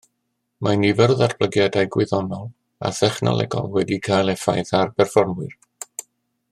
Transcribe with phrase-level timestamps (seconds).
[0.67, 2.47] Mae nifer o ddatblygiadau gwyddonol
[2.89, 5.55] a thechnolegol wedi cael effaith ar berfformwyr